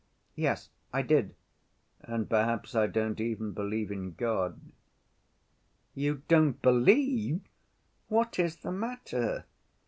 [0.33, 1.35] "Yes, I did."
[1.99, 4.59] "And perhaps I don't even believe in God."
[5.93, 7.41] "You don't believe?
[8.07, 9.45] What is the matter?"